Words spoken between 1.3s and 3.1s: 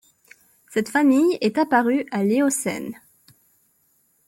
est apparue à l'Éocène.